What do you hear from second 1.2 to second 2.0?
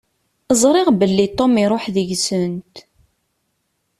Tom iruḥ